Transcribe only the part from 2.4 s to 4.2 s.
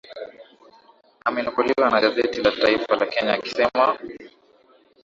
la Taifa la Kenya akisema